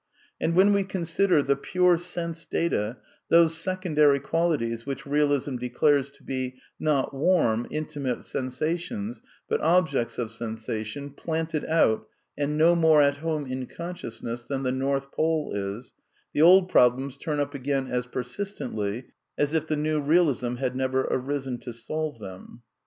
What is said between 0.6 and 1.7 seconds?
we consider the